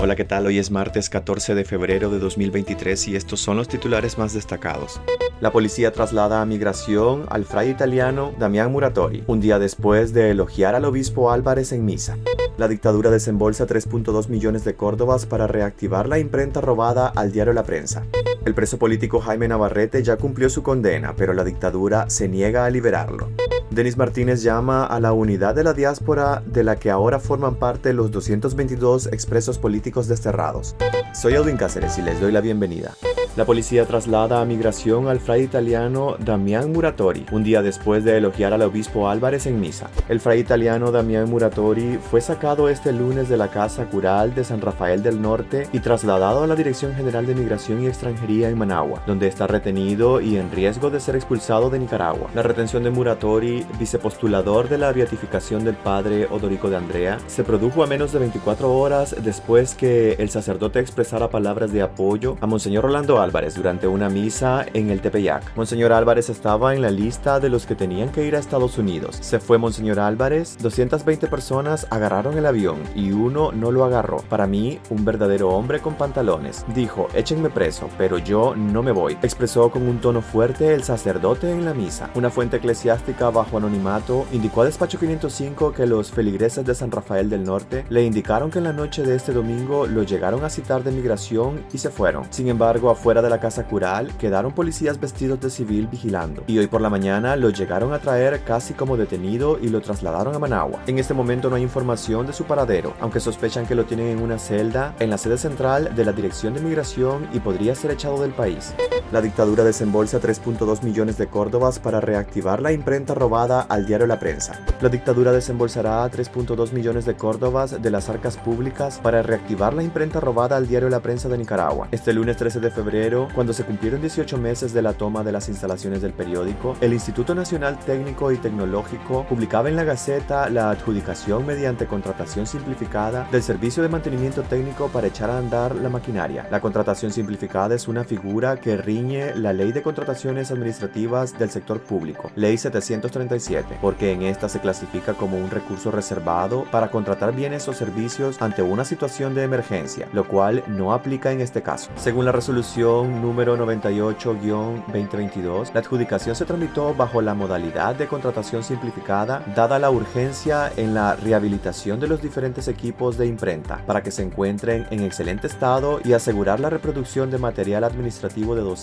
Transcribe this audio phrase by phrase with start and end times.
[0.00, 0.46] Hola, ¿qué tal?
[0.46, 5.00] Hoy es martes 14 de febrero de 2023 y estos son los titulares más destacados.
[5.40, 10.76] La policía traslada a migración al fray italiano Damián Muratori, un día después de elogiar
[10.76, 12.16] al obispo Álvarez en misa.
[12.58, 17.64] La dictadura desembolsa 3.2 millones de córdobas para reactivar la imprenta robada al diario La
[17.64, 18.04] Prensa.
[18.44, 22.70] El preso político Jaime Navarrete ya cumplió su condena, pero la dictadura se niega a
[22.70, 23.30] liberarlo.
[23.70, 27.92] Denis Martínez llama a la unidad de la diáspora de la que ahora forman parte
[27.92, 30.74] los 222 expresos políticos desterrados.
[31.12, 32.94] Soy Edwin Cáceres y les doy la bienvenida.
[33.38, 38.52] La policía traslada a migración al fray italiano Damián Muratori, un día después de elogiar
[38.52, 39.88] al obispo Álvarez en misa.
[40.08, 44.60] El fray italiano Damián Muratori fue sacado este lunes de la casa cural de San
[44.60, 49.04] Rafael del Norte y trasladado a la Dirección General de Migración y Extranjería en Managua,
[49.06, 52.30] donde está retenido y en riesgo de ser expulsado de Nicaragua.
[52.34, 57.84] La retención de Muratori, vicepostulador de la beatificación del padre Odorico de Andrea, se produjo
[57.84, 62.82] a menos de 24 horas después que el sacerdote expresara palabras de apoyo a Monseñor
[62.82, 65.54] Rolando Álvarez Álvarez durante una misa en el Tepeyac.
[65.54, 69.18] Monseñor Álvarez estaba en la lista de los que tenían que ir a Estados Unidos.
[69.20, 74.22] Se fue Monseñor Álvarez, 220 personas agarraron el avión y uno no lo agarró.
[74.30, 76.64] Para mí, un verdadero hombre con pantalones.
[76.74, 79.18] Dijo, échenme preso, pero yo no me voy.
[79.22, 82.08] Expresó con un tono fuerte el sacerdote en la misa.
[82.14, 87.28] Una fuente eclesiástica bajo anonimato indicó a Despacho 505 que los feligreses de San Rafael
[87.28, 90.82] del Norte le indicaron que en la noche de este domingo lo llegaron a citar
[90.82, 92.26] de migración y se fueron.
[92.30, 96.66] Sin embargo, afuera de la casa cural quedaron policías vestidos de civil vigilando y hoy
[96.66, 100.80] por la mañana lo llegaron a traer casi como detenido y lo trasladaron a Managua.
[100.86, 104.22] En este momento no hay información de su paradero, aunque sospechan que lo tienen en
[104.22, 108.20] una celda en la sede central de la Dirección de Migración y podría ser echado
[108.20, 108.74] del país.
[109.10, 114.18] La dictadura desembolsa 3.2 millones de córdobas para reactivar la imprenta robada al diario La
[114.18, 114.60] Prensa.
[114.82, 120.20] La dictadura desembolsará 3.2 millones de córdobas de las arcas públicas para reactivar la imprenta
[120.20, 121.88] robada al diario La Prensa de Nicaragua.
[121.90, 125.48] Este lunes 13 de febrero cuando se cumplieron 18 meses de la toma de las
[125.48, 131.46] instalaciones del periódico, el Instituto Nacional Técnico y Tecnológico publicaba en la Gaceta la adjudicación
[131.46, 136.46] mediante contratación simplificada del servicio de mantenimiento técnico para echar a andar la maquinaria.
[136.50, 141.78] La contratación simplificada es una figura que riñe la Ley de Contrataciones Administrativas del Sector
[141.80, 147.68] Público, Ley 737, porque en esta se clasifica como un recurso reservado para contratar bienes
[147.68, 151.90] o servicios ante una situación de emergencia, lo cual no aplica en este caso.
[151.96, 159.44] Según la resolución número 98-2022, la adjudicación se tramitó bajo la modalidad de contratación simplificada,
[159.54, 164.24] dada la urgencia en la rehabilitación de los diferentes equipos de imprenta para que se
[164.24, 168.77] encuentren en excelente estado y asegurar la reproducción de material administrativo de docentes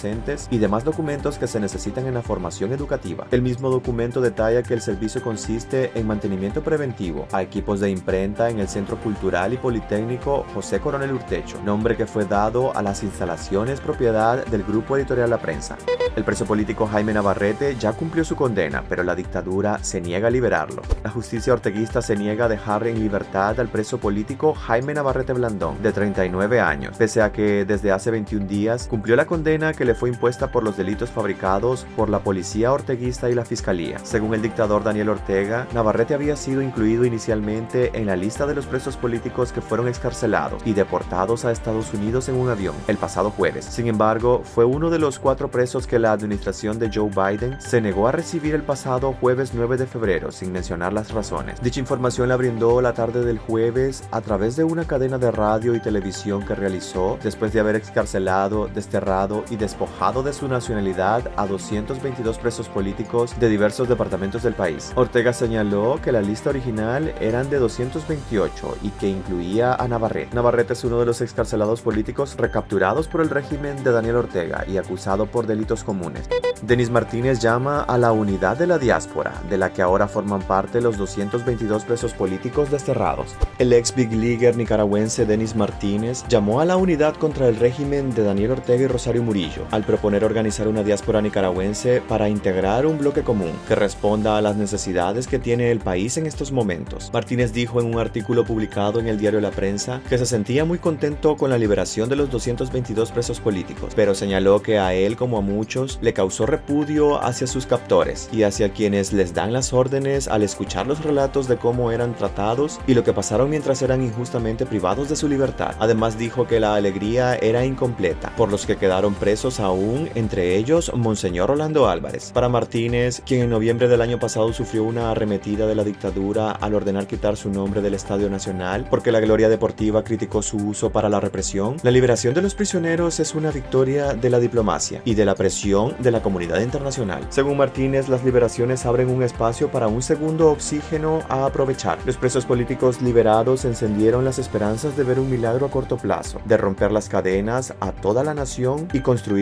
[0.51, 3.27] y demás documentos que se necesitan en la formación educativa.
[3.31, 8.49] El mismo documento detalla que el servicio consiste en mantenimiento preventivo a equipos de imprenta
[8.49, 13.03] en el Centro Cultural y Politécnico José Coronel Urtecho, nombre que fue dado a las
[13.03, 15.77] instalaciones propiedad del grupo editorial La Prensa.
[16.15, 20.31] El preso político Jaime Navarrete ya cumplió su condena, pero la dictadura se niega a
[20.31, 20.81] liberarlo.
[21.03, 25.81] La justicia orteguista se niega a dejar en libertad al preso político Jaime Navarrete Blandón,
[25.81, 29.95] de 39 años, pese a que desde hace 21 días cumplió la condena que le
[29.95, 33.99] fue impuesta por los delitos fabricados por la policía orteguista y la fiscalía.
[34.03, 38.65] Según el dictador Daniel Ortega, Navarrete había sido incluido inicialmente en la lista de los
[38.65, 43.31] presos políticos que fueron excarcelados y deportados a Estados Unidos en un avión el pasado
[43.31, 43.65] jueves.
[43.65, 47.81] Sin embargo, fue uno de los cuatro presos que la administración de Joe Biden se
[47.81, 51.61] negó a recibir el pasado jueves 9 de febrero, sin mencionar las razones.
[51.61, 55.75] Dicha información la brindó la tarde del jueves a través de una cadena de radio
[55.75, 61.45] y televisión que realizó después de haber excarcelado, desterrado y despojado de su nacionalidad a
[61.45, 64.93] 222 presos políticos de diversos departamentos del país.
[64.95, 70.33] Ortega señaló que la lista original eran de 228 y que incluía a Navarrete.
[70.33, 74.77] Navarrete es uno de los excarcelados políticos recapturados por el régimen de Daniel Ortega y
[74.77, 76.29] acusado por delitos comunes.
[76.61, 80.79] Denis Martínez llama a la unidad de la diáspora, de la que ahora forman parte
[80.79, 83.35] los 222 presos políticos desterrados.
[83.59, 88.23] El ex Big Leaguer nicaragüense Denis Martínez llamó a la unidad contra el régimen de
[88.23, 93.23] Daniel Ortega y Rosario Murillo, al proponer organizar una diáspora nicaragüense para integrar un bloque
[93.23, 97.09] común que responda a las necesidades que tiene el país en estos momentos.
[97.13, 100.79] Martínez dijo en un artículo publicado en el diario La Prensa que se sentía muy
[100.79, 105.37] contento con la liberación de los 222 presos políticos pero señaló que a él como
[105.37, 110.27] a muchos le causó repudio hacia sus captores y hacia quienes les dan las órdenes
[110.27, 114.65] al escuchar los relatos de cómo eran tratados y lo que pasaron mientras eran injustamente
[114.65, 115.75] privados de su libertad.
[115.79, 120.91] Además dijo que la alegría era incompleta por los que quedaron presos aún, entre ellos
[120.93, 122.31] Monseñor Orlando Álvarez.
[122.33, 126.73] Para Martínez, quien en noviembre del año pasado sufrió una arremetida de la dictadura al
[126.73, 131.09] ordenar quitar su nombre del Estadio Nacional porque la Gloria Deportiva criticó su uso para
[131.09, 135.25] la represión, la liberación de los prisioneros es una victoria de la diplomacia y de
[135.25, 137.25] la presión de la comunidad internacional.
[137.29, 141.97] Según Martínez, las liberaciones abren un espacio para un segundo oxígeno a aprovechar.
[142.05, 146.57] Los presos políticos liberados encendieron las esperanzas de ver un milagro a corto plazo, de
[146.57, 148.99] romper las cadenas a toda la nación y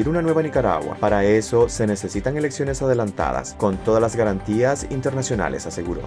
[0.10, 0.98] una nueva Nicaragua.
[1.00, 6.02] Para eso se necesitan elecciones adelantadas, con todas las garantías internacionales, aseguró.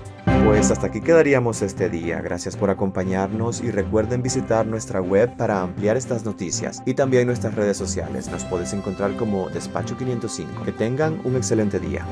[0.44, 2.20] Pues hasta aquí quedaríamos este día.
[2.20, 7.54] Gracias por acompañarnos y recuerden visitar nuestra web para ampliar estas noticias y también nuestras
[7.54, 8.28] redes sociales.
[8.31, 10.64] Nos puedes encontrar como Despacho 505.
[10.64, 12.04] Que tengan un excelente día.